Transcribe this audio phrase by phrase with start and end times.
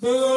[0.00, 0.29] Boo!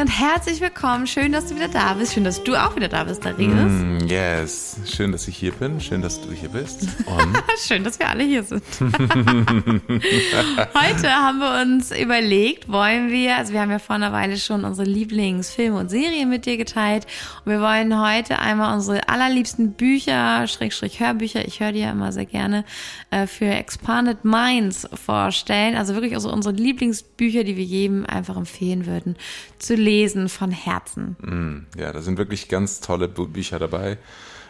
[0.00, 1.06] Und herzlich willkommen.
[1.06, 2.14] Schön, dass du wieder da bist.
[2.14, 3.52] Schön, dass du auch wieder da bist, Darius.
[3.52, 4.78] Mm, yes.
[4.86, 5.78] Schön, dass ich hier bin.
[5.78, 6.84] Schön, dass du hier bist.
[7.04, 8.62] Und Schön, dass wir alle hier sind.
[8.80, 8.94] Heute
[11.10, 14.88] haben wir uns überlegt, wollen wir, also wir haben ja vor einer Weile schon unsere
[14.88, 17.06] Lieblingsfilme und Serien mit dir geteilt
[17.44, 22.12] und wir wollen heute einmal unsere allerliebsten Bücher, Schrägstrich Hörbücher, ich höre die ja immer
[22.12, 22.64] sehr gerne,
[23.10, 25.76] äh, für Expanded Minds vorstellen.
[25.76, 29.16] Also wirklich also unsere Lieblingsbücher, die wir jedem einfach empfehlen würden,
[29.58, 29.89] zu lesen
[30.28, 31.16] von Herzen.
[31.20, 33.98] mm, ja, da sind wirklich ganz tolle Bücher dabei.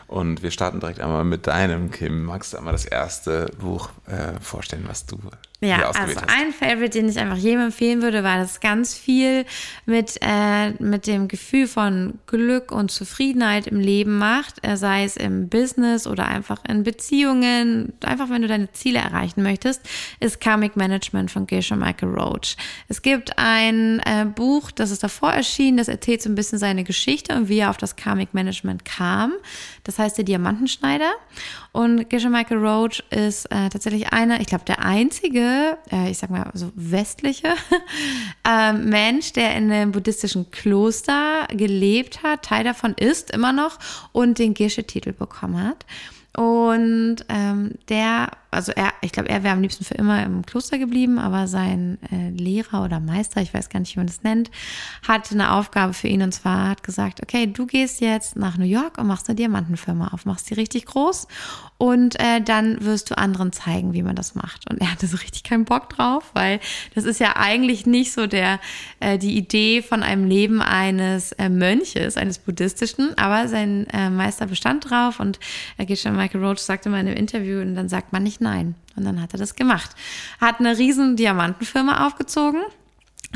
[0.06, 2.24] Und wir starten direkt einmal mit deinem, Kim.
[2.24, 5.18] Magst du einmal das erste Buch äh, vorstellen, was du
[5.62, 6.28] Ja, also hast?
[6.28, 9.44] ein Favorite, den ich einfach jedem empfehlen würde, weil das ganz viel
[9.84, 15.18] mit, äh, mit dem Gefühl von Glück und Zufriedenheit im Leben macht, äh, sei es
[15.18, 19.82] im Business oder einfach in Beziehungen, einfach wenn du deine Ziele erreichen möchtest,
[20.18, 22.56] ist Karmic Management von Geshe Michael Roach.
[22.88, 26.84] Es gibt ein äh, Buch, das ist davor erschienen, das erzählt so ein bisschen seine
[26.84, 29.34] Geschichte und wie er auf das Karmic Management kam.
[29.90, 31.10] Das heißt der Diamantenschneider.
[31.72, 36.30] Und Geshe Michael Roach ist äh, tatsächlich einer, ich glaube, der einzige, äh, ich sag
[36.30, 37.54] mal so westliche
[38.48, 43.80] ähm, Mensch, der in einem buddhistischen Kloster gelebt hat, Teil davon ist immer noch
[44.12, 45.84] und den Geshe-Titel bekommen hat.
[46.36, 50.78] Und ähm, der, also er, ich glaube, er wäre am liebsten für immer im Kloster
[50.78, 54.50] geblieben, aber sein äh, Lehrer oder Meister, ich weiß gar nicht, wie man das nennt,
[55.06, 58.64] hatte eine Aufgabe für ihn und zwar hat gesagt, okay, du gehst jetzt nach New
[58.64, 61.28] York und machst eine Diamantenfirma auf, machst die richtig groß
[61.78, 64.68] und äh, dann wirst du anderen zeigen, wie man das macht.
[64.70, 66.60] Und er hatte so richtig keinen Bock drauf, weil
[66.94, 68.60] das ist ja eigentlich nicht so der
[69.00, 74.46] äh, die Idee von einem Leben eines äh, Mönches, eines buddhistischen, aber sein äh, Meister
[74.46, 75.38] bestand drauf und
[75.78, 78.39] er geht schon Michael Roach sagte mal in einem Interview und dann sagt man nicht
[78.40, 78.74] nein.
[78.96, 79.90] Und dann hat er das gemacht.
[80.40, 82.62] Hat eine riesen Diamantenfirma aufgezogen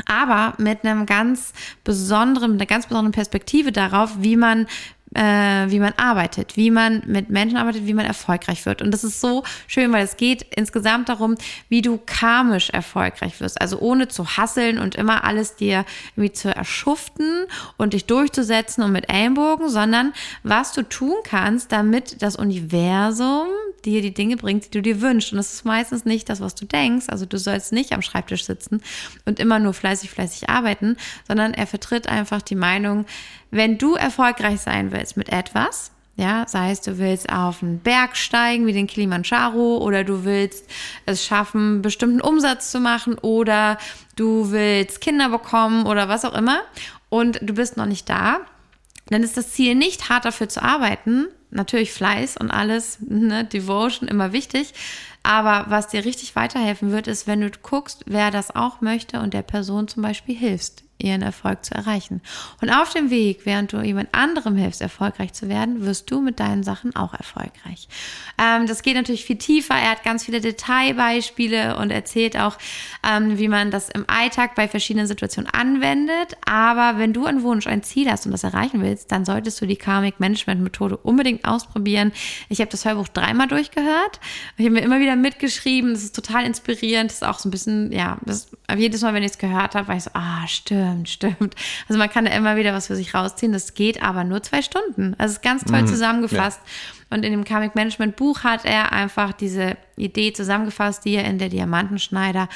[0.05, 1.53] aber mit einem ganz
[1.83, 4.67] besonderen, einer ganz besonderen Perspektive darauf, wie man
[5.15, 8.81] äh, wie man arbeitet, wie man mit Menschen arbeitet, wie man erfolgreich wird.
[8.81, 11.35] Und das ist so schön, weil es geht insgesamt darum,
[11.69, 13.59] wie du karmisch erfolgreich wirst.
[13.61, 15.85] Also ohne zu hasseln und immer alles dir
[16.15, 17.45] irgendwie zu erschuften
[17.77, 20.13] und dich durchzusetzen und mit Ellenbogen, sondern
[20.43, 23.47] was du tun kannst, damit das Universum
[23.85, 25.31] dir die Dinge bringt, die du dir wünschst.
[25.31, 27.05] Und das ist meistens nicht das, was du denkst.
[27.07, 28.81] Also du sollst nicht am Schreibtisch sitzen
[29.25, 30.97] und immer nur fleißig, fleißig arbeiten,
[31.27, 33.05] sondern er vertritt einfach die Meinung,
[33.55, 38.17] wenn du erfolgreich sein willst mit etwas, ja, sei es du willst auf einen Berg
[38.17, 40.69] steigen wie den Kilimanjaro oder du willst
[41.05, 43.77] es schaffen, bestimmten Umsatz zu machen oder
[44.17, 46.61] du willst Kinder bekommen oder was auch immer
[47.09, 48.39] und du bist noch nicht da,
[49.07, 54.09] dann ist das Ziel nicht hart dafür zu arbeiten, natürlich Fleiß und alles, ne, Devotion
[54.09, 54.73] immer wichtig,
[55.25, 59.33] aber was dir richtig weiterhelfen wird, ist, wenn du guckst, wer das auch möchte und
[59.33, 62.21] der Person zum Beispiel hilfst ihren Erfolg zu erreichen.
[62.61, 66.39] Und auf dem Weg, während du jemand anderem hilfst, erfolgreich zu werden, wirst du mit
[66.39, 67.89] deinen Sachen auch erfolgreich.
[68.41, 69.75] Ähm, das geht natürlich viel tiefer.
[69.75, 72.57] Er hat ganz viele Detailbeispiele und erzählt auch,
[73.05, 76.37] ähm, wie man das im Alltag bei verschiedenen Situationen anwendet.
[76.45, 79.67] Aber wenn du einen Wunsch, ein Ziel hast und das erreichen willst, dann solltest du
[79.67, 82.13] die Karmic Management Methode unbedingt ausprobieren.
[82.47, 84.21] Ich habe das Hörbuch dreimal durchgehört.
[84.57, 85.93] Ich habe mir immer wieder mitgeschrieben.
[85.93, 87.11] Das ist total inspirierend.
[87.11, 89.87] Das ist auch so ein bisschen, ja, das, jedes Mal, wenn ich es gehört habe,
[89.87, 91.55] war ich so, ah, stimmt, stimmt.
[91.87, 93.51] Also man kann da immer wieder was für sich rausziehen.
[93.51, 95.15] Das geht aber nur zwei Stunden.
[95.17, 96.59] Also es ist ganz toll zusammengefasst.
[97.09, 101.37] Und in dem Karmic Management Buch hat er einfach diese Idee zusammengefasst, die er in
[101.37, 102.49] der Diamantenschneider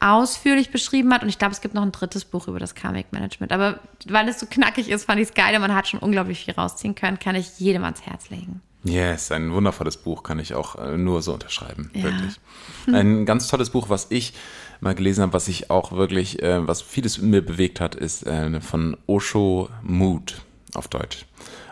[0.00, 1.22] ausführlich beschrieben hat.
[1.22, 3.52] Und ich glaube, es gibt noch ein drittes Buch über das Karmic Management.
[3.52, 6.44] Aber weil es so knackig ist, fand ich es geil und man hat schon unglaublich
[6.44, 8.62] viel rausziehen können, kann ich jedem ans Herz legen.
[8.86, 12.04] Yes, ein wundervolles Buch, kann ich auch äh, nur so unterschreiben, Ja.
[12.04, 12.38] wirklich.
[12.92, 14.32] Ein ganz tolles Buch, was ich
[14.80, 18.26] mal gelesen habe, was ich auch wirklich, äh, was vieles in mir bewegt hat, ist
[18.26, 20.42] äh, von Osho Mood
[20.74, 21.26] auf Deutsch.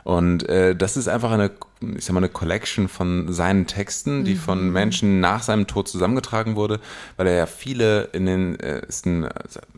[0.05, 1.51] Und äh, das ist einfach eine,
[1.97, 6.57] ich sag mal, eine Collection von seinen Texten, die von Menschen nach seinem Tod zusammengetragen
[6.57, 6.79] wurde,
[7.17, 9.27] weil er ja viele in den, äh, ist ein,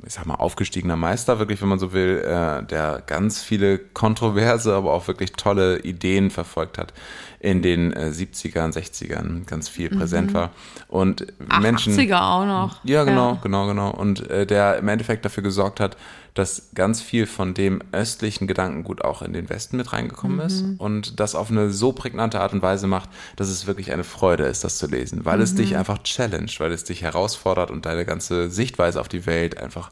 [0.04, 4.74] ich sag mal, aufgestiegener Meister, wirklich, wenn man so will, äh, der ganz viele kontroverse,
[4.74, 6.92] aber auch wirklich tolle Ideen verfolgt hat
[7.40, 10.50] in den äh, 70ern, 60ern, ganz viel präsent war.
[10.88, 11.94] Und Ach, Menschen.
[11.94, 12.84] 80er auch noch.
[12.84, 13.90] Ja, genau, genau, genau.
[13.90, 15.96] Und äh, der im Endeffekt dafür gesorgt hat,
[16.36, 21.18] dass ganz viel von dem östlichen Gedankengut auch in den Westen mit reingekommen ist und
[21.18, 24.62] das auf eine so prägnante Art und Weise macht, dass es wirklich eine Freude ist,
[24.62, 28.50] das zu lesen, weil es dich einfach challenged, weil es dich herausfordert und deine ganze
[28.50, 29.90] Sichtweise auf die Welt einfach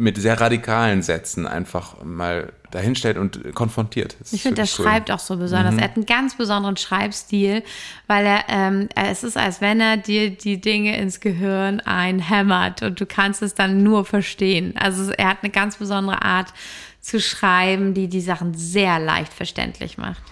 [0.00, 4.16] mit sehr radikalen Sätzen einfach mal dahinstellt und konfrontiert.
[4.18, 4.86] Das ich finde, der cool.
[4.86, 5.74] schreibt auch so besonders.
[5.74, 5.80] Mhm.
[5.80, 7.62] Er hat einen ganz besonderen Schreibstil,
[8.06, 12.98] weil er, ähm, es ist, als wenn er dir die Dinge ins Gehirn einhämmert und
[12.98, 14.74] du kannst es dann nur verstehen.
[14.78, 16.54] Also er hat eine ganz besondere Art
[17.02, 20.22] zu schreiben, die die Sachen sehr leicht verständlich macht.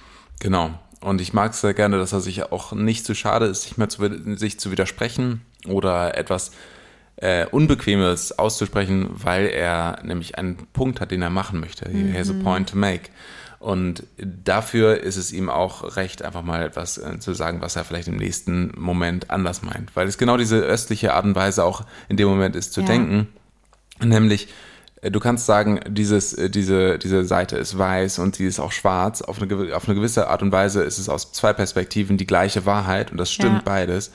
[0.41, 0.71] Genau.
[1.03, 3.77] Und ich mag es sehr gerne, dass er sich auch nicht zu schade ist, sich
[3.77, 6.53] mehr zu, sich zu widersprechen oder etwas äh,
[7.51, 11.89] Unbequemes auszusprechen, weil er nämlich einen Punkt hat, den er machen möchte.
[11.89, 12.13] Mhm.
[12.13, 13.11] He has a point to make.
[13.59, 17.85] Und dafür ist es ihm auch recht, einfach mal etwas äh, zu sagen, was er
[17.85, 19.97] vielleicht im nächsten Moment anders meint.
[19.97, 22.87] Weil es genau diese östliche Art und Weise auch in dem Moment ist zu ja.
[22.87, 23.27] denken.
[24.01, 24.49] Nämlich,
[25.03, 28.71] äh, du kannst sagen, dieses, äh, diese, diese Seite ist weiß und sie ist auch
[28.71, 29.23] schwarz.
[29.23, 32.65] Auf eine, auf eine gewisse Art und Weise ist es aus zwei Perspektiven die gleiche
[32.65, 33.63] Wahrheit und das stimmt ja.
[33.65, 34.13] beides.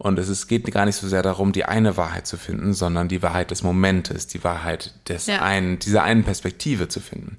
[0.00, 3.08] Und es ist, geht gar nicht so sehr darum, die eine Wahrheit zu finden, sondern
[3.08, 5.42] die Wahrheit des Momentes, die Wahrheit des ja.
[5.42, 7.36] einen, dieser einen Perspektive zu finden.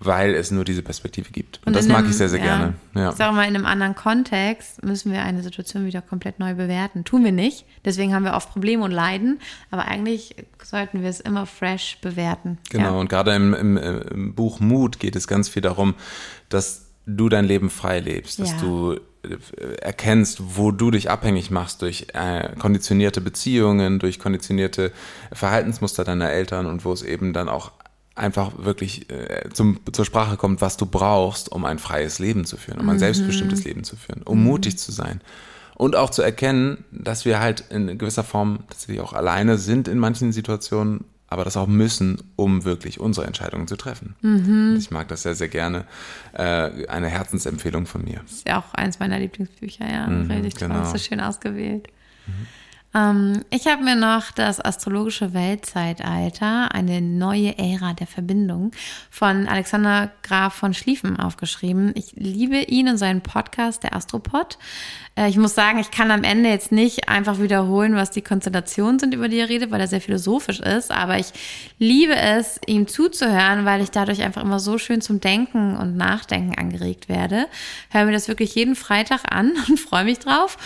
[0.00, 1.58] Weil es nur diese Perspektive gibt.
[1.58, 2.74] Und, Und das mag einem, ich sehr, sehr ja, gerne.
[2.94, 3.10] Ja.
[3.10, 7.04] Ich sage mal, in einem anderen Kontext müssen wir eine Situation wieder komplett neu bewerten.
[7.04, 7.66] Tun wir nicht.
[7.84, 9.40] Deswegen haben wir oft Probleme und Leiden.
[9.70, 10.34] Aber eigentlich
[10.64, 12.56] sollten wir es immer fresh bewerten.
[12.70, 12.84] Genau.
[12.84, 12.90] Ja.
[12.92, 15.94] Und gerade im, im, im Buch Mut geht es ganz viel darum,
[16.48, 18.60] dass du dein Leben frei lebst, dass ja.
[18.60, 19.00] du
[19.80, 24.92] erkennst, wo du dich abhängig machst durch äh, konditionierte Beziehungen, durch konditionierte
[25.32, 27.72] Verhaltensmuster deiner Eltern und wo es eben dann auch
[28.14, 32.56] einfach wirklich äh, zum, zur Sprache kommt, was du brauchst, um ein freies Leben zu
[32.56, 33.00] führen, um ein mhm.
[33.00, 34.44] selbstbestimmtes Leben zu führen, um mhm.
[34.44, 35.20] mutig zu sein.
[35.76, 39.98] Und auch zu erkennen, dass wir halt in gewisser Form tatsächlich auch alleine sind in
[39.98, 44.16] manchen Situationen aber das auch müssen, um wirklich unsere Entscheidungen zu treffen.
[44.22, 44.76] Mhm.
[44.78, 45.84] Ich mag das sehr, sehr gerne.
[46.32, 48.20] Äh, eine Herzensempfehlung von mir.
[48.22, 50.06] Das ist ja auch eins meiner Lieblingsbücher, ja.
[50.06, 50.82] Mhm, Richtig genau.
[50.82, 51.88] toll, so schön ausgewählt.
[52.26, 52.46] Mhm.
[52.98, 58.72] Ähm, ich habe mir noch das astrologische Weltzeitalter, eine neue Ära der Verbindung
[59.10, 61.92] von Alexander Graf von Schlieffen aufgeschrieben.
[61.94, 64.58] Ich liebe ihn und seinen Podcast, der Astropod.
[65.16, 68.98] Äh, ich muss sagen, ich kann am Ende jetzt nicht einfach wiederholen, was die Konstellationen
[68.98, 70.90] sind, über die er redet, weil er sehr philosophisch ist.
[70.90, 71.32] Aber ich
[71.78, 76.58] liebe es, ihm zuzuhören, weil ich dadurch einfach immer so schön zum Denken und Nachdenken
[76.58, 77.46] angeregt werde.
[77.90, 80.56] Höre mir das wirklich jeden Freitag an und freue mich drauf.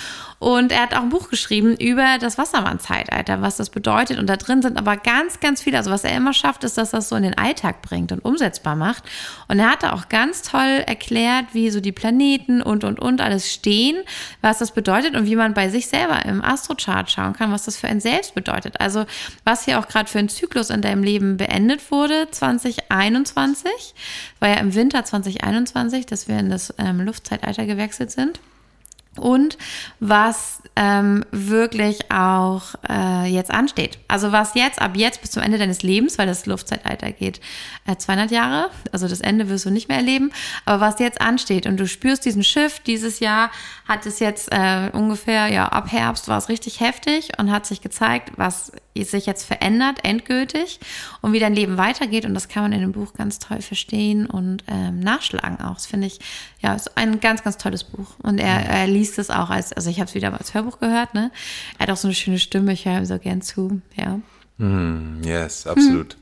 [0.43, 4.19] Und er hat auch ein Buch geschrieben über das Wassermann-Zeitalter, was das bedeutet.
[4.19, 5.79] Und da drin sind aber ganz, ganz viele.
[5.79, 8.75] Also was er immer schafft, ist, dass das so in den Alltag bringt und umsetzbar
[8.75, 9.05] macht.
[9.47, 13.21] Und er hat da auch ganz toll erklärt, wie so die Planeten und, und, und
[13.21, 13.99] alles stehen,
[14.41, 17.77] was das bedeutet und wie man bei sich selber im Astrochart schauen kann, was das
[17.77, 18.81] für ein Selbst bedeutet.
[18.81, 19.05] Also
[19.45, 23.71] was hier auch gerade für ein Zyklus in deinem Leben beendet wurde, 2021,
[24.41, 28.41] war ja im Winter 2021, dass wir in das ähm, Luftzeitalter gewechselt sind
[29.17, 29.59] und
[30.01, 33.99] was ähm, wirklich auch äh, jetzt ansteht.
[34.09, 37.41] Also was jetzt, ab jetzt bis zum Ende deines Lebens, weil das Luftzeitalter geht,
[37.87, 40.33] äh, 200 Jahre, also das Ende wirst du nicht mehr erleben,
[40.65, 43.51] aber was jetzt ansteht und du spürst diesen Shift, dieses Jahr
[43.87, 47.83] hat es jetzt äh, ungefähr, ja, ab Herbst war es richtig heftig und hat sich
[47.83, 50.81] gezeigt, was sich jetzt verändert, endgültig
[51.21, 54.27] und wie dein Leben weitergeht und das kann man in dem Buch ganz toll verstehen
[54.27, 55.75] und ähm, nachschlagen auch.
[55.75, 56.21] Das finde ich,
[56.61, 59.89] ja, ist ein ganz, ganz tolles Buch und er, er liest es auch als, also
[59.91, 61.31] ich habe es wieder als Hörbuch gehört, ne?
[61.79, 64.21] Er hat auch so eine schöne Stimme, ich höre ihm so gern zu, ja.
[64.59, 66.17] Mm, yes, absolut.
[66.17, 66.19] Mm.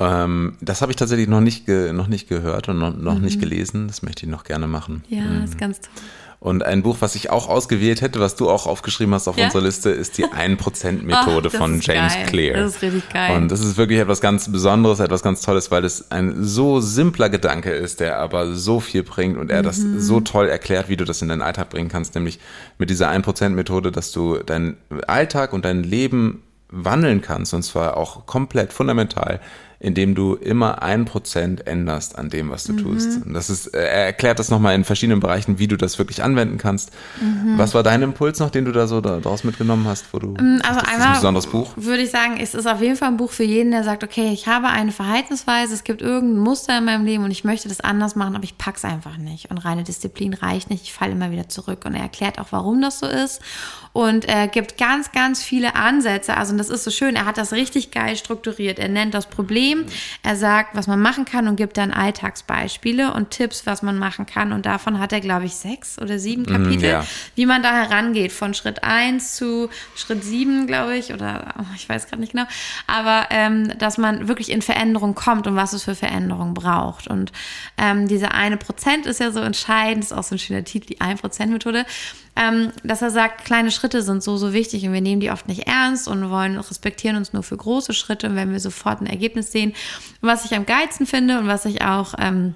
[0.00, 3.22] Ähm, das habe ich tatsächlich noch nicht, noch nicht gehört und noch, noch mhm.
[3.22, 3.88] nicht gelesen.
[3.88, 5.02] Das möchte ich noch gerne machen.
[5.08, 5.44] Ja, mhm.
[5.44, 5.90] ist ganz toll.
[6.40, 9.46] Und ein Buch, was ich auch ausgewählt hätte, was du auch aufgeschrieben hast auf ja?
[9.46, 12.26] unserer Liste, ist die 1%-Methode von James geil.
[12.26, 12.56] Clear.
[12.58, 13.36] Das ist richtig geil.
[13.36, 17.28] Und das ist wirklich etwas ganz Besonderes, etwas ganz Tolles, weil es ein so simpler
[17.28, 19.66] Gedanke ist, der aber so viel bringt und er mhm.
[19.66, 22.38] das so toll erklärt, wie du das in deinen Alltag bringen kannst, nämlich
[22.78, 24.76] mit dieser 1%-Methode, dass du deinen
[25.08, 29.40] Alltag und dein Leben wandeln kannst, und zwar auch komplett fundamental,
[29.80, 32.78] indem du immer ein Prozent änderst an dem, was du mhm.
[32.78, 33.24] tust.
[33.24, 36.58] Und das ist, er erklärt das nochmal in verschiedenen Bereichen, wie du das wirklich anwenden
[36.58, 36.90] kannst.
[37.20, 37.58] Mhm.
[37.58, 40.60] Was war dein Impuls noch, den du da so daraus mitgenommen hast, wo du mm,
[40.66, 41.72] also das einmal ein besonderes Buch?
[41.76, 44.30] Würde ich sagen, es ist auf jeden Fall ein Buch für jeden, der sagt, okay,
[44.32, 47.80] ich habe eine Verhaltensweise, es gibt irgendein Muster in meinem Leben und ich möchte das
[47.80, 49.50] anders machen, aber ich pack's einfach nicht.
[49.50, 51.84] Und reine Disziplin reicht nicht, ich falle immer wieder zurück.
[51.84, 53.40] Und er erklärt auch, warum das so ist
[53.98, 56.36] und er gibt ganz, ganz viele Ansätze.
[56.36, 58.78] Also, und das ist so schön, er hat das richtig geil strukturiert.
[58.78, 59.67] Er nennt das Problem,
[60.22, 64.26] er sagt, was man machen kann und gibt dann Alltagsbeispiele und Tipps, was man machen
[64.26, 64.52] kann.
[64.52, 67.06] Und davon hat er, glaube ich, sechs oder sieben mhm, Kapitel, mm, ja.
[67.34, 71.88] wie man da herangeht, von Schritt eins zu Schritt sieben, glaube ich, oder oh, ich
[71.88, 72.46] weiß gerade nicht genau.
[72.86, 77.08] Aber ähm, dass man wirklich in Veränderung kommt und was es für Veränderung braucht.
[77.08, 77.32] Und
[77.76, 81.00] ähm, diese eine Prozent ist ja so entscheidend, ist auch so ein schöner Titel, die
[81.00, 81.84] Ein-Prozent-Methode
[82.38, 85.48] ähm, dass er sagt, kleine Schritte sind so, so wichtig und wir nehmen die oft
[85.48, 89.50] nicht ernst und wollen respektieren uns nur für große Schritte, wenn wir sofort ein Ergebnis
[89.50, 89.57] sehen.
[89.66, 89.76] Und
[90.20, 92.54] was ich am geilsten finde und was ich auch ähm,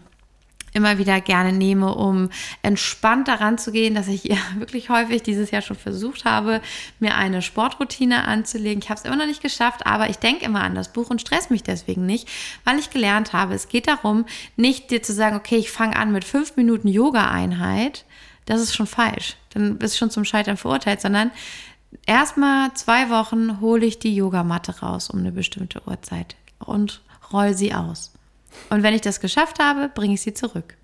[0.72, 2.30] immer wieder gerne nehme, um
[2.62, 6.60] entspannt daran zu gehen, dass ich ja wirklich häufig dieses Jahr schon versucht habe,
[6.98, 8.82] mir eine Sportroutine anzulegen.
[8.82, 11.20] Ich habe es immer noch nicht geschafft, aber ich denke immer an das Buch und
[11.20, 12.28] stress mich deswegen nicht,
[12.64, 14.24] weil ich gelernt habe, es geht darum,
[14.56, 18.04] nicht dir zu sagen, okay, ich fange an mit fünf Minuten Yoga-Einheit.
[18.46, 19.36] Das ist schon falsch.
[19.50, 21.30] Dann bist du schon zum Scheitern verurteilt, sondern
[22.06, 27.02] erstmal zwei Wochen hole ich die Yogamatte raus um eine bestimmte Uhrzeit und
[27.32, 28.12] roll sie aus.
[28.70, 30.76] Und wenn ich das geschafft habe, bringe ich sie zurück.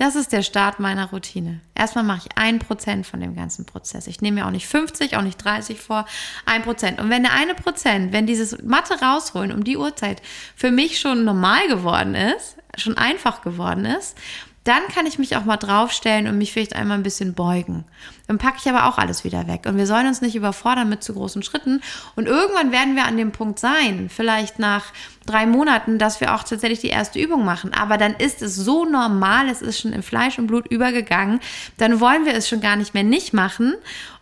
[0.00, 1.60] Das ist der Start meiner Routine.
[1.74, 4.06] Erstmal mache ich ein Prozent von dem ganzen Prozess.
[4.06, 6.06] Ich nehme mir auch nicht 50, auch nicht 30 vor,
[6.46, 6.98] ein Prozent.
[6.98, 10.22] Und wenn der eine Prozent, wenn dieses Mathe rausholen um die Uhrzeit
[10.56, 14.16] für mich schon normal geworden ist, schon einfach geworden ist,
[14.64, 17.84] dann kann ich mich auch mal draufstellen und mich vielleicht einmal ein bisschen beugen.
[18.26, 19.62] Dann packe ich aber auch alles wieder weg.
[19.66, 21.80] Und wir sollen uns nicht überfordern mit zu großen Schritten.
[22.14, 24.92] Und irgendwann werden wir an dem Punkt sein, vielleicht nach
[25.26, 27.72] drei Monaten, dass wir auch tatsächlich die erste Übung machen.
[27.72, 31.40] Aber dann ist es so normal, es ist schon in Fleisch und Blut übergegangen.
[31.76, 33.74] Dann wollen wir es schon gar nicht mehr nicht machen.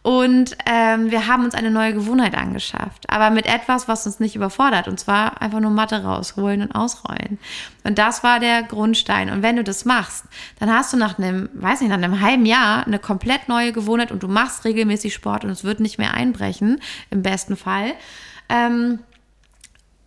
[0.02, 3.10] Und ähm, wir haben uns eine neue Gewohnheit angeschafft.
[3.10, 4.88] Aber mit etwas, was uns nicht überfordert.
[4.88, 7.38] Und zwar einfach nur Matte rausholen und ausrollen.
[7.84, 9.30] Und das war der Grundstein.
[9.30, 10.24] Und wenn du das machst,
[10.60, 14.12] dann hast du nach einem, weiß nicht, nach einem halben Jahr eine komplett neue Gewohnheit
[14.12, 17.92] und du machst regelmäßig Sport und es wird nicht mehr einbrechen, im besten Fall.
[18.48, 19.00] Ähm,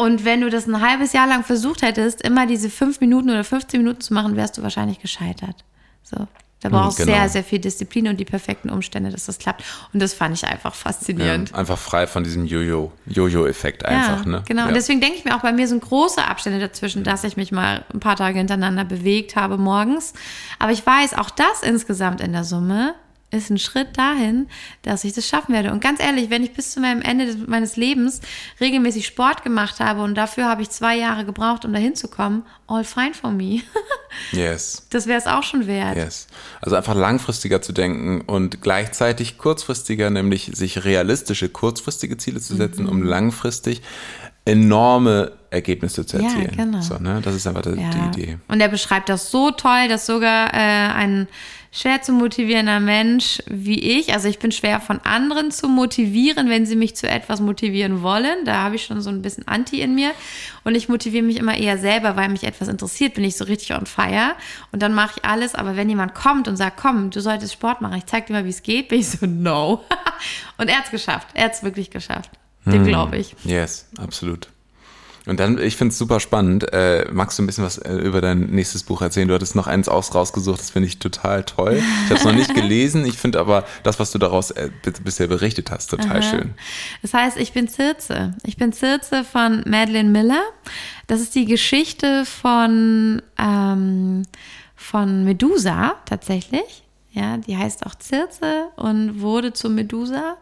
[0.01, 3.43] und wenn du das ein halbes Jahr lang versucht hättest, immer diese fünf Minuten oder
[3.43, 5.63] 15 Minuten zu machen, wärst du wahrscheinlich gescheitert.
[6.01, 6.27] So.
[6.60, 7.17] Da brauchst du genau.
[7.17, 9.63] sehr, sehr viel Disziplin und die perfekten Umstände, dass das klappt.
[9.93, 11.51] Und das fand ich einfach faszinierend.
[11.51, 14.43] Ja, einfach frei von diesem Jojo, Jojo-Effekt einfach, ja, ne?
[14.48, 14.63] Genau.
[14.63, 14.67] Ja.
[14.70, 17.51] Und deswegen denke ich mir auch, bei mir sind große Abstände dazwischen, dass ich mich
[17.51, 20.13] mal ein paar Tage hintereinander bewegt habe morgens.
[20.58, 22.96] Aber ich weiß, auch das insgesamt in der Summe
[23.31, 24.47] ist ein Schritt dahin,
[24.83, 25.71] dass ich das schaffen werde.
[25.71, 28.21] Und ganz ehrlich, wenn ich bis zu meinem Ende des, meines Lebens
[28.59, 32.43] regelmäßig Sport gemacht habe und dafür habe ich zwei Jahre gebraucht, um dahin zu kommen,
[32.67, 33.61] all fine for me.
[34.31, 34.85] yes.
[34.89, 35.95] Das wäre es auch schon wert.
[35.95, 36.27] Yes.
[36.61, 42.83] Also einfach langfristiger zu denken und gleichzeitig kurzfristiger, nämlich sich realistische kurzfristige Ziele zu setzen,
[42.83, 42.89] mhm.
[42.89, 43.81] um langfristig
[44.45, 46.50] enorme Ergebnisse zu erzielen.
[46.57, 46.81] Ja, genau.
[46.81, 47.21] So, ne?
[47.23, 47.89] Das ist einfach die, ja.
[47.89, 48.38] die Idee.
[48.47, 51.27] Und er beschreibt das so toll, dass sogar äh, ein
[51.71, 54.13] schwer zu motivierender Mensch wie ich.
[54.13, 58.43] Also ich bin schwer von anderen zu motivieren, wenn sie mich zu etwas motivieren wollen.
[58.45, 60.11] Da habe ich schon so ein bisschen Anti in mir.
[60.65, 63.73] Und ich motiviere mich immer eher selber, weil mich etwas interessiert, bin ich so richtig
[63.73, 64.33] on fire.
[64.73, 65.55] Und dann mache ich alles.
[65.55, 68.45] Aber wenn jemand kommt und sagt, komm, du solltest Sport machen, ich zeig dir mal,
[68.45, 69.83] wie es geht, bin ich so, no.
[70.57, 71.29] und er hat es geschafft.
[71.33, 72.31] Er hat es wirklich geschafft.
[72.65, 72.85] Dem hm.
[72.85, 73.35] glaube ich.
[73.43, 74.49] Yes, absolut.
[75.27, 76.73] Und dann, ich finde es super spannend.
[76.73, 79.27] Äh, magst du ein bisschen was äh, über dein nächstes Buch erzählen?
[79.27, 81.75] Du hattest noch eins aus rausgesucht, das finde ich total toll.
[81.75, 83.05] Ich habe es noch nicht gelesen.
[83.05, 84.71] Ich finde aber das, was du daraus äh,
[85.03, 86.21] bisher berichtet hast, total Aha.
[86.21, 86.53] schön.
[87.03, 88.33] Das heißt, ich bin Circe.
[88.45, 90.41] Ich bin Circe von Madeleine Miller.
[91.05, 94.23] Das ist die Geschichte von, ähm,
[94.75, 96.83] von Medusa tatsächlich.
[97.11, 100.37] Ja, die heißt auch Circe und wurde zu Medusa.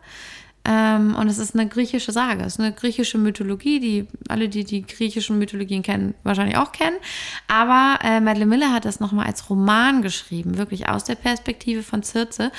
[0.72, 4.64] Ähm, und es ist eine griechische Sage, es ist eine griechische Mythologie, die alle, die
[4.64, 6.98] die griechischen Mythologien kennen, wahrscheinlich auch kennen.
[7.48, 12.04] Aber äh, Madeleine Miller hat das nochmal als Roman geschrieben, wirklich aus der Perspektive von
[12.04, 12.52] Circe.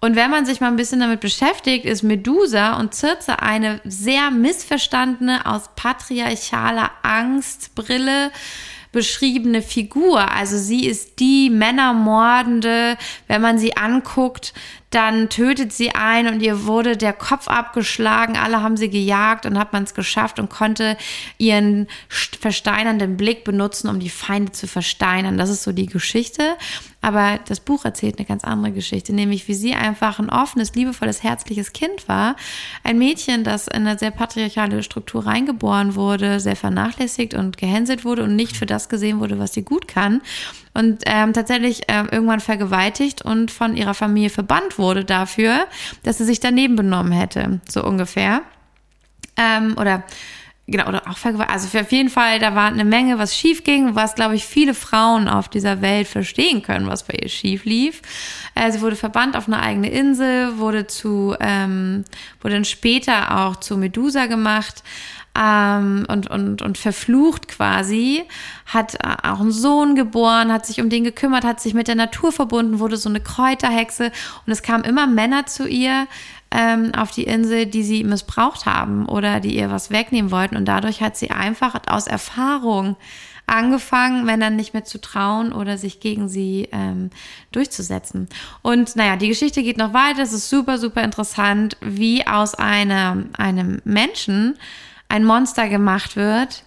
[0.00, 4.30] Und wenn man sich mal ein bisschen damit beschäftigt, ist Medusa und Circe eine sehr
[4.30, 8.30] missverstandene, aus patriarchaler Angstbrille
[8.92, 10.30] beschriebene Figur.
[10.32, 12.96] Also sie ist die Männermordende,
[13.26, 14.54] wenn man sie anguckt,
[14.90, 18.36] dann tötet sie ein und ihr wurde der Kopf abgeschlagen.
[18.36, 20.96] Alle haben sie gejagt und hat man es geschafft und konnte
[21.36, 25.36] ihren versteinernden Blick benutzen, um die Feinde zu versteinern.
[25.36, 26.56] Das ist so die Geschichte.
[27.00, 31.22] Aber das Buch erzählt eine ganz andere Geschichte, nämlich wie sie einfach ein offenes, liebevolles,
[31.22, 32.34] herzliches Kind war.
[32.82, 38.24] Ein Mädchen, das in eine sehr patriarchale Struktur reingeboren wurde, sehr vernachlässigt und gehänselt wurde
[38.24, 40.22] und nicht für das gesehen wurde, was sie gut kann
[40.74, 45.66] und ähm, tatsächlich äh, irgendwann vergewaltigt und von ihrer Familie verbannt wurde dafür,
[46.02, 48.42] dass sie sich daneben benommen hätte, so ungefähr.
[49.36, 50.04] Ähm, oder
[50.66, 51.54] genau, oder auch vergewaltigt.
[51.54, 54.44] Also für auf jeden Fall, da war eine Menge, was schief ging, was, glaube ich,
[54.44, 58.02] viele Frauen auf dieser Welt verstehen können, was bei ihr schief lief.
[58.54, 62.04] Äh, sie wurde verbannt auf eine eigene Insel, wurde zu, ähm,
[62.40, 64.82] wurde dann später auch zu Medusa gemacht
[65.38, 68.24] ähm, und, und, und verflucht quasi,
[68.66, 71.94] hat äh, auch einen Sohn geboren, hat sich um den gekümmert, hat sich mit der
[71.94, 74.10] Natur verbunden, wurde so eine Kräuterhexe
[74.46, 76.06] und es kamen immer Männer zu ihr,
[76.50, 80.56] ähm, auf die Insel, die sie missbraucht haben oder die ihr was wegnehmen wollten.
[80.56, 82.96] Und dadurch hat sie einfach aus Erfahrung
[83.46, 87.10] angefangen, dann nicht mehr zu trauen oder sich gegen sie ähm,
[87.52, 88.28] durchzusetzen.
[88.62, 90.22] Und naja, die Geschichte geht noch weiter.
[90.22, 94.58] Es ist super, super interessant, wie aus einem, einem Menschen
[95.08, 96.64] ein Monster gemacht wird,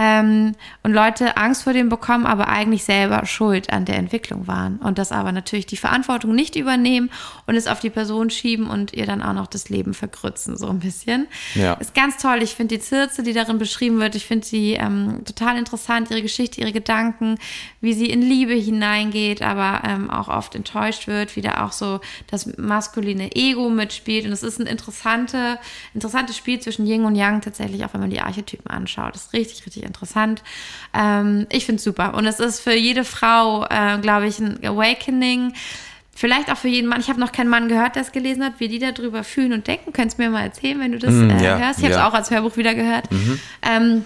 [0.00, 4.78] ähm, und Leute Angst vor dem bekommen, aber eigentlich selber schuld an der Entwicklung waren
[4.78, 7.10] und das aber natürlich die Verantwortung nicht übernehmen
[7.46, 10.68] und es auf die Person schieben und ihr dann auch noch das Leben verkrützen, so
[10.68, 11.28] ein bisschen.
[11.54, 11.74] Ja.
[11.74, 12.42] Ist ganz toll.
[12.42, 16.22] Ich finde die Zirze, die darin beschrieben wird, ich finde sie ähm, total interessant, ihre
[16.22, 17.36] Geschichte, ihre Gedanken,
[17.82, 22.00] wie sie in Liebe hineingeht, aber ähm, auch oft enttäuscht wird, wie da auch so
[22.30, 25.58] das maskuline Ego mitspielt und es ist ein interessante,
[25.92, 29.14] interessantes Spiel zwischen Yin und Yang tatsächlich, auch wenn man die Archetypen anschaut.
[29.14, 30.42] Das ist richtig, richtig interessant.
[30.94, 32.14] Ähm, ich finde es super.
[32.14, 35.52] Und es ist für jede Frau, äh, glaube ich, ein Awakening.
[36.14, 37.00] Vielleicht auch für jeden Mann.
[37.00, 39.66] Ich habe noch keinen Mann gehört, der es gelesen hat, wie die darüber fühlen und
[39.66, 39.92] denken.
[39.92, 41.78] Könntest du mir mal erzählen, wenn du das mm, äh, ja, hörst?
[41.78, 42.08] Ich habe es ja.
[42.08, 43.10] auch als Hörbuch wieder gehört.
[43.10, 43.40] Mhm.
[43.62, 44.04] Ähm,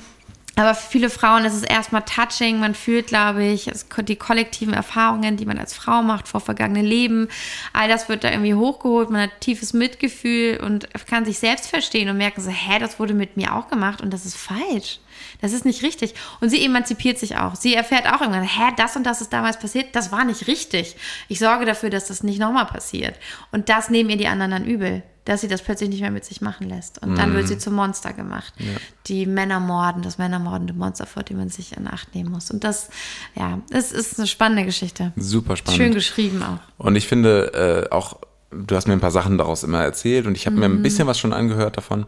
[0.56, 2.60] aber für viele Frauen ist es erstmal touching.
[2.60, 3.70] Man fühlt, glaube ich,
[4.02, 7.28] die kollektiven Erfahrungen, die man als Frau macht vor vergangenen Leben.
[7.72, 9.10] All das wird da irgendwie hochgeholt.
[9.10, 13.14] Man hat tiefes Mitgefühl und kann sich selbst verstehen und merken so, hä, das wurde
[13.14, 15.00] mit mir auch gemacht und das ist falsch.
[15.40, 16.14] Das ist nicht richtig.
[16.40, 17.54] Und sie emanzipiert sich auch.
[17.54, 20.96] Sie erfährt auch irgendwann, hä, das und das ist damals passiert, das war nicht richtig.
[21.28, 23.16] Ich sorge dafür, dass das nicht nochmal passiert.
[23.52, 26.24] Und das nehmen ihr die anderen dann übel, dass sie das plötzlich nicht mehr mit
[26.24, 27.02] sich machen lässt.
[27.02, 27.60] Und dann wird sie mhm.
[27.60, 28.52] zum Monster gemacht.
[28.58, 28.72] Ja.
[29.06, 32.50] Die Männer morden, das männermordende Monster, vor dem man sich in Acht nehmen muss.
[32.50, 32.90] Und das,
[33.34, 35.12] ja, es ist eine spannende Geschichte.
[35.16, 35.78] Super spannend.
[35.78, 36.58] Schön geschrieben auch.
[36.84, 40.36] Und ich finde äh, auch, du hast mir ein paar Sachen daraus immer erzählt und
[40.36, 40.60] ich habe mhm.
[40.60, 40.82] mir ein mhm.
[40.82, 42.04] bisschen was schon angehört davon.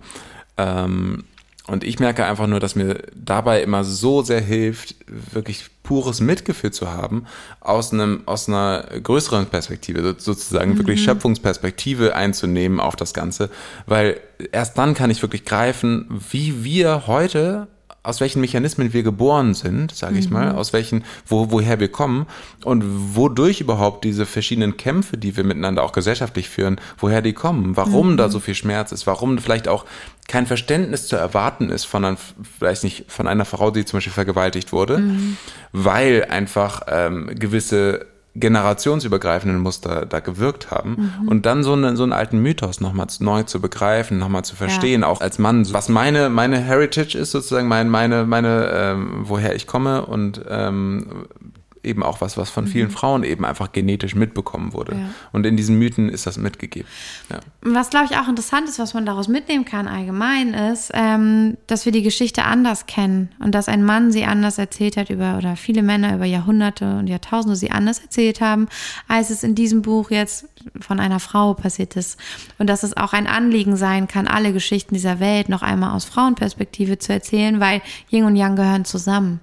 [0.58, 1.24] Ähm,
[1.68, 6.72] und ich merke einfach nur, dass mir dabei immer so sehr hilft, wirklich pures Mitgefühl
[6.72, 7.26] zu haben,
[7.60, 10.78] aus einem, aus einer größeren Perspektive, sozusagen mhm.
[10.78, 13.50] wirklich Schöpfungsperspektive einzunehmen auf das Ganze,
[13.86, 14.20] weil
[14.52, 17.68] erst dann kann ich wirklich greifen, wie wir heute
[18.06, 20.34] aus welchen Mechanismen wir geboren sind, sage ich mhm.
[20.34, 22.26] mal, aus welchen, wo, woher wir kommen
[22.64, 22.84] und
[23.16, 28.12] wodurch überhaupt diese verschiedenen Kämpfe, die wir miteinander auch gesellschaftlich führen, woher die kommen, warum
[28.12, 28.16] mhm.
[28.16, 29.84] da so viel Schmerz ist, warum vielleicht auch
[30.28, 32.16] kein Verständnis zu erwarten ist von, einem,
[32.58, 35.36] vielleicht nicht, von einer Frau, die zum Beispiel vergewaltigt wurde, mhm.
[35.72, 38.06] weil einfach ähm, gewisse
[38.38, 41.28] generationsübergreifenden Muster da gewirkt haben mhm.
[41.28, 45.02] und dann so, eine, so einen alten Mythos nochmal neu zu begreifen, nochmal zu verstehen,
[45.02, 45.06] ja.
[45.06, 49.66] auch als Mann, was meine, meine Heritage ist sozusagen, mein, meine, meine, ähm, woher ich
[49.66, 51.26] komme und ähm,
[51.86, 52.92] eben auch was, was von vielen mhm.
[52.92, 54.96] Frauen eben einfach genetisch mitbekommen wurde.
[54.96, 55.08] Ja.
[55.32, 56.88] Und in diesen Mythen ist das mitgegeben.
[57.30, 57.40] Ja.
[57.62, 61.84] Was, glaube ich, auch interessant ist, was man daraus mitnehmen kann allgemein, ist, ähm, dass
[61.84, 65.56] wir die Geschichte anders kennen und dass ein Mann sie anders erzählt hat über, oder
[65.56, 68.68] viele Männer über Jahrhunderte und Jahrtausende sie anders erzählt haben,
[69.08, 70.48] als es in diesem Buch jetzt
[70.80, 72.18] von einer Frau passiert ist.
[72.58, 76.04] Und dass es auch ein Anliegen sein kann, alle Geschichten dieser Welt noch einmal aus
[76.04, 79.40] Frauenperspektive zu erzählen, weil Yin und Yang gehören zusammen.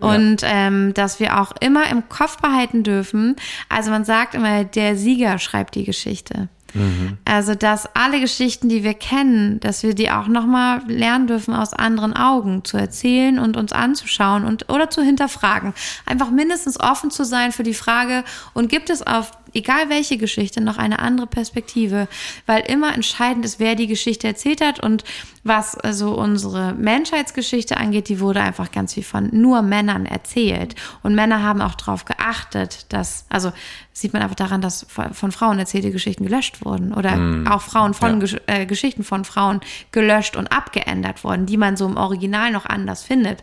[0.00, 0.14] Ja.
[0.14, 3.36] Und ähm, dass wir auch immer immer im Kopf behalten dürfen.
[3.68, 6.48] Also man sagt immer, der Sieger schreibt die Geschichte.
[6.72, 7.18] Mhm.
[7.24, 11.72] Also, dass alle Geschichten, die wir kennen, dass wir die auch nochmal lernen dürfen, aus
[11.72, 15.72] anderen Augen zu erzählen und uns anzuschauen und oder zu hinterfragen.
[16.04, 20.60] Einfach mindestens offen zu sein für die Frage, und gibt es auf egal welche Geschichte,
[20.60, 22.08] noch eine andere Perspektive,
[22.46, 25.04] weil immer entscheidend ist, wer die Geschichte erzählt hat und
[25.44, 31.14] was also unsere Menschheitsgeschichte angeht, die wurde einfach ganz viel von nur Männern erzählt und
[31.14, 33.52] Männer haben auch darauf geachtet, dass, also
[33.92, 37.92] sieht man einfach daran, dass von Frauen erzählte Geschichten gelöscht wurden oder mm, auch Frauen
[37.92, 38.18] von ja.
[38.18, 39.60] Gesch äh, Geschichten von Frauen
[39.92, 43.42] gelöscht und abgeändert wurden, die man so im Original noch anders findet.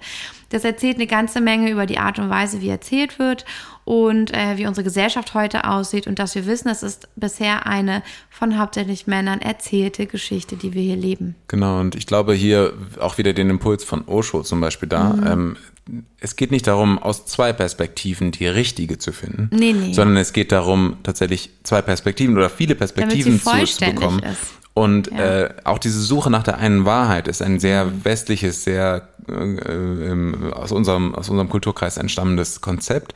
[0.51, 3.45] Das erzählt eine ganze Menge über die Art und Weise, wie erzählt wird
[3.85, 8.03] und äh, wie unsere Gesellschaft heute aussieht und dass wir wissen, es ist bisher eine
[8.29, 11.35] von hauptsächlich Männern erzählte Geschichte, die wir hier leben.
[11.47, 15.13] Genau, und ich glaube hier auch wieder den Impuls von Osho zum Beispiel da.
[15.13, 15.27] Mhm.
[15.27, 15.57] Ähm,
[16.19, 19.93] es geht nicht darum, aus zwei Perspektiven die richtige zu finden, nee, nee.
[19.93, 24.19] sondern es geht darum, tatsächlich zwei Perspektiven oder viele Perspektiven zu, zu, bekommen.
[24.19, 24.61] Ist.
[24.73, 25.41] Und ja.
[25.41, 28.05] äh, auch diese Suche nach der einen Wahrheit ist ein sehr mhm.
[28.05, 33.13] westliches, sehr äh, äh, aus, unserem, aus unserem Kulturkreis entstammendes Konzept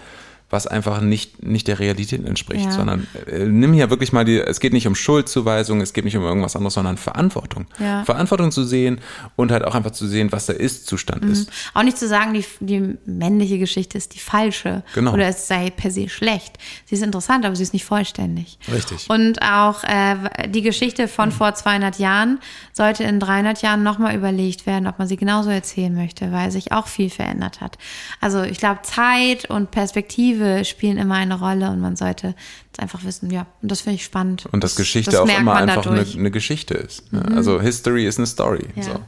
[0.49, 2.71] was einfach nicht, nicht der Realität entspricht, ja.
[2.71, 6.15] sondern äh, nimm hier wirklich mal die, es geht nicht um Schuldzuweisung, es geht nicht
[6.15, 7.65] um irgendwas anderes, sondern Verantwortung.
[7.79, 8.03] Ja.
[8.05, 8.99] Verantwortung zu sehen
[9.35, 11.31] und halt auch einfach zu sehen, was der Ist-Zustand mhm.
[11.31, 11.49] ist.
[11.73, 15.13] Auch nicht zu sagen, die, die männliche Geschichte ist die falsche genau.
[15.13, 16.57] oder es sei per se schlecht.
[16.85, 18.59] Sie ist interessant, aber sie ist nicht vollständig.
[18.71, 19.09] Richtig.
[19.09, 21.33] Und auch äh, die Geschichte von mhm.
[21.33, 22.39] vor 200 Jahren
[22.71, 26.71] sollte in 300 Jahren nochmal überlegt werden, ob man sie genauso erzählen möchte, weil sich
[26.71, 27.79] auch viel verändert hat.
[28.21, 32.35] Also ich glaube, Zeit und Perspektive Perspektive spielen immer eine Rolle und man sollte
[32.71, 34.45] das einfach wissen, ja, und das finde ich spannend.
[34.51, 37.11] Und dass Geschichte das auch immer einfach eine, eine, Geschichte ist.
[37.11, 37.23] Ne?
[37.27, 37.37] Mhm.
[37.37, 38.67] Also History ist eine Story.
[38.75, 38.83] Ja.
[38.83, 38.99] So.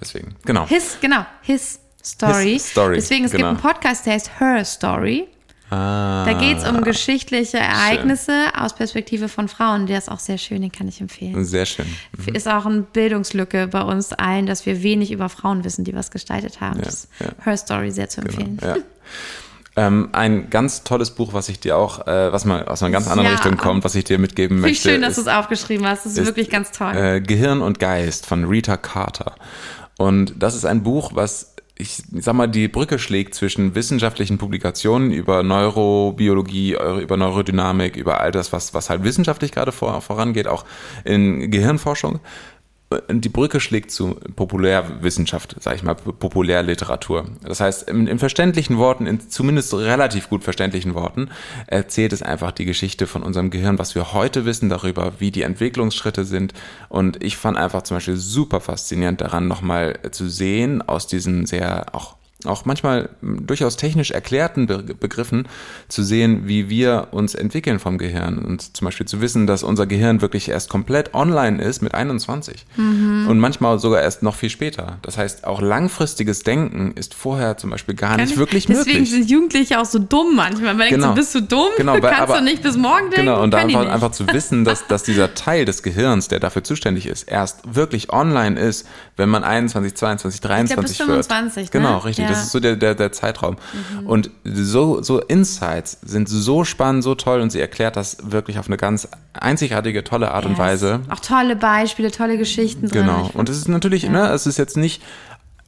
[0.00, 0.66] Deswegen, genau.
[0.66, 2.52] His, genau, his Story.
[2.52, 2.96] His Story.
[2.96, 3.52] Deswegen, es genau.
[3.52, 5.28] gibt einen Podcast, der heißt Her Story.
[5.68, 8.62] Ah, da geht es um geschichtliche Ereignisse schön.
[8.62, 9.88] aus Perspektive von Frauen.
[9.88, 11.44] Der ist auch sehr schön, den kann ich empfehlen.
[11.44, 11.86] Sehr schön.
[12.16, 12.36] Mhm.
[12.36, 16.12] Ist auch eine Bildungslücke bei uns allen, dass wir wenig über Frauen wissen, die was
[16.12, 16.78] gestaltet haben.
[16.78, 17.30] Ja, das ja.
[17.44, 18.56] Her Story sehr zu genau, empfehlen.
[18.58, 18.82] Genau, ja.
[19.78, 23.08] Ähm, ein ganz tolles Buch, was ich dir auch, äh, was mal aus einer ganz
[23.08, 23.32] anderen ja.
[23.32, 24.88] Richtung kommt, was ich dir mitgeben möchte.
[24.88, 26.06] Wie schön, dass du es aufgeschrieben hast.
[26.06, 26.96] Das ist, ist wirklich ganz toll.
[26.96, 29.34] Äh, Gehirn und Geist von Rita Carter.
[29.98, 35.12] Und das ist ein Buch, was ich sag mal, die Brücke schlägt zwischen wissenschaftlichen Publikationen
[35.12, 40.64] über Neurobiologie, über Neurodynamik, über all das, was, was halt wissenschaftlich gerade vor, vorangeht, auch
[41.04, 42.20] in Gehirnforschung
[43.10, 47.26] die Brücke schlägt zu Populärwissenschaft, sage ich mal, Populärliteratur.
[47.42, 51.30] Das heißt, in, in, verständlichen Worten, in zumindest relativ gut verständlichen Worten,
[51.66, 55.42] erzählt es einfach die Geschichte von unserem Gehirn, was wir heute wissen darüber, wie die
[55.42, 56.52] Entwicklungsschritte sind.
[56.88, 61.86] Und ich fand einfach zum Beispiel super faszinierend daran, nochmal zu sehen, aus diesen sehr
[61.92, 65.48] auch auch manchmal durchaus technisch erklärten Be Begriffen
[65.88, 68.38] zu sehen, wie wir uns entwickeln vom Gehirn.
[68.38, 72.66] Und zum Beispiel zu wissen, dass unser Gehirn wirklich erst komplett online ist mit 21
[72.76, 73.26] mhm.
[73.28, 74.98] und manchmal sogar erst noch viel später.
[75.02, 78.96] Das heißt, auch langfristiges Denken ist vorher zum Beispiel gar nicht ich, wirklich deswegen möglich.
[78.96, 80.74] Deswegen sind Jugendliche auch so dumm manchmal.
[80.74, 81.14] Man genau.
[81.14, 81.70] denkt so, bist du dumm?
[81.78, 83.26] Genau, Kannst aber, du nicht bis morgen denken?
[83.26, 86.62] Genau, und da einfach, einfach zu wissen, dass, dass dieser Teil des Gehirns, der dafür
[86.62, 91.62] zuständig ist, erst wirklich online ist, wenn man 21, 22, 23 ich glaub, bis 25,
[91.64, 91.72] wird.
[91.72, 92.24] Genau, richtig.
[92.24, 92.35] Ja.
[92.36, 93.56] Das ist so der, der, der Zeitraum.
[94.00, 94.06] Mhm.
[94.06, 98.66] Und so, so Insights sind so spannend, so toll und sie erklärt das wirklich auf
[98.66, 100.50] eine ganz einzigartige, tolle Art yes.
[100.50, 101.00] und Weise.
[101.10, 103.02] Auch tolle Beispiele, tolle Geschichten drin.
[103.06, 103.30] Genau.
[103.34, 104.10] Und es ist natürlich, ja.
[104.10, 105.02] ne, es ist jetzt nicht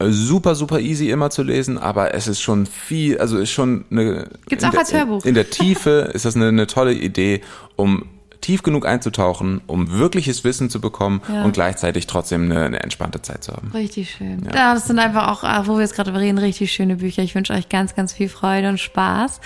[0.00, 4.28] super, super easy immer zu lesen, aber es ist schon viel, also ist schon eine.
[4.46, 5.22] Gibt's auch der, als Hörbuch.
[5.22, 7.40] In, in der Tiefe ist das eine, eine tolle Idee,
[7.76, 8.04] um
[8.48, 11.44] tief genug einzutauchen, um wirkliches Wissen zu bekommen ja.
[11.44, 13.70] und gleichzeitig trotzdem eine, eine, entspannte Zeit zu haben.
[13.74, 14.42] Richtig schön.
[14.46, 14.54] Ja.
[14.54, 17.22] ja das sind einfach auch, äh, wo wir jetzt gerade reden, richtig schöne Bücher.
[17.22, 19.42] Ich wünsche euch ganz, ganz viel Freude und Spaß.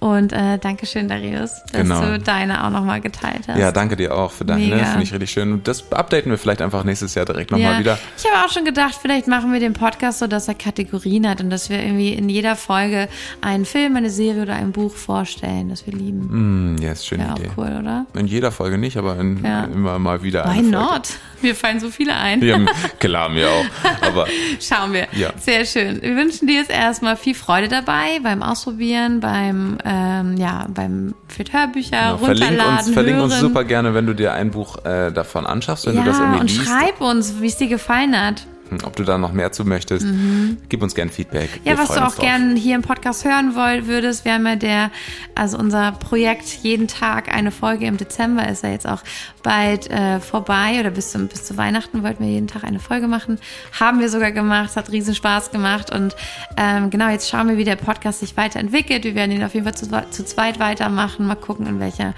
[0.00, 2.00] Und äh, Dankeschön, Darius, dass genau.
[2.00, 3.58] du deine auch nochmal geteilt hast.
[3.58, 4.66] Ja, danke dir auch für deine.
[4.66, 4.84] Ne?
[4.84, 5.52] Finde ich richtig schön.
[5.52, 7.78] Und das updaten wir vielleicht einfach nächstes Jahr direkt nochmal ja.
[7.78, 7.98] wieder.
[8.18, 11.40] Ich habe auch schon gedacht, vielleicht machen wir den Podcast so, dass er Kategorien hat
[11.40, 13.08] und dass wir irgendwie in jeder Folge
[13.40, 16.74] einen Film, eine Serie oder ein Buch vorstellen, das wir lieben.
[16.74, 17.50] Mm, ja, ist schöne Idee.
[17.50, 18.06] Auch cool, oder?
[18.14, 19.64] In jeder Folge nicht, aber in, ja.
[19.64, 20.44] immer mal wieder.
[20.52, 21.08] Why not?
[21.42, 22.42] Mir fallen so viele ein.
[22.42, 22.58] Ja,
[22.98, 23.64] klar, mir auch.
[24.00, 24.26] Aber
[24.60, 25.06] Schauen wir.
[25.12, 25.30] Ja.
[25.38, 26.00] Sehr schön.
[26.02, 31.44] Wir wünschen dir jetzt erstmal viel Freude dabei beim Ausprobieren, beim, ähm, ja, beim für
[31.50, 35.10] Hörbücher, ja, runterladen, verlink uns, verlink uns super gerne, wenn du dir ein Buch äh,
[35.10, 36.66] davon anschaffst, wenn ja, du das irgendwie und liest.
[36.66, 38.46] schreib uns, wie es dir gefallen hat.
[38.68, 40.06] Hm, ob du da noch mehr zu möchtest.
[40.06, 40.58] Mhm.
[40.68, 41.60] Gib uns gern Feedback.
[41.64, 44.56] Ja, Wir was du auch gern hier im Podcast hören wollt, würdest, wir haben ja
[44.56, 44.90] der,
[45.34, 49.02] also unser Projekt jeden Tag eine Folge im Dezember ist ja jetzt auch
[49.42, 53.06] bald äh, vorbei oder bis, zum, bis zu Weihnachten wollten wir jeden Tag eine Folge
[53.06, 53.38] machen.
[53.78, 56.16] Haben wir sogar gemacht, hat riesen Spaß gemacht und
[56.56, 59.04] ähm, genau, jetzt schauen wir, wie der Podcast sich weiterentwickelt.
[59.04, 62.14] Wir werden ihn auf jeden Fall zu, zu zweit weitermachen, mal gucken, in, welcher,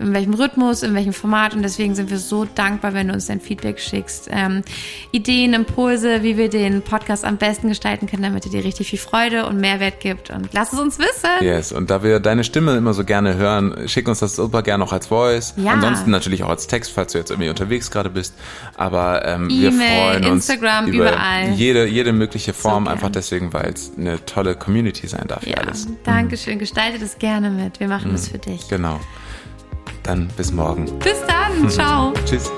[0.00, 3.26] in welchem Rhythmus, in welchem Format und deswegen sind wir so dankbar, wenn du uns
[3.26, 4.28] dein Feedback schickst.
[4.32, 4.62] Ähm,
[5.12, 8.88] Ideen, Impulse, Impulse, wie wir den Podcast am besten gestalten können, damit er dir richtig
[8.88, 10.30] viel Freude und Mehrwert gibt.
[10.30, 11.28] Und lass es uns wissen.
[11.42, 14.84] Yes, und da wir deine Stimme immer so gerne hören, schick uns das super gerne
[14.84, 15.54] auch als Voice.
[15.56, 15.72] Ja.
[15.72, 18.34] Ansonsten natürlich auch als Text, falls du jetzt irgendwie unterwegs gerade bist.
[18.76, 21.50] Aber ähm, wir freuen uns Instagram, über überall.
[21.50, 25.58] jede, jede mögliche Form, so einfach deswegen, weil es eine tolle Community sein darf ja,
[25.58, 25.88] alles.
[26.04, 27.80] Dankeschön, gestalte das gerne mit.
[27.80, 28.12] Wir machen mhm.
[28.12, 28.66] das für dich.
[28.68, 28.98] Genau.
[30.02, 30.86] Dann bis morgen.
[31.00, 31.68] Bis dann.
[31.68, 32.12] Ciao.
[32.24, 32.50] Tschüss.